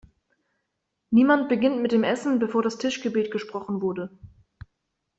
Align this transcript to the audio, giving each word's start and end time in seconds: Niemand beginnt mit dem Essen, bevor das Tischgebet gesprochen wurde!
Niemand 1.11 1.47
beginnt 1.47 1.79
mit 1.83 1.91
dem 1.91 2.03
Essen, 2.03 2.39
bevor 2.39 2.63
das 2.63 2.79
Tischgebet 2.79 3.29
gesprochen 3.29 3.81
wurde! 3.83 4.09